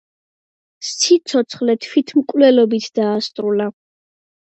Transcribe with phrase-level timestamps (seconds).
[0.91, 3.73] სიცოცხლე თვითმკვლელობით დაასრულა.